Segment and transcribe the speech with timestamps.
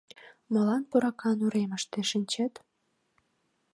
[0.51, 2.53] —Молан пуракан уремыште шинчет?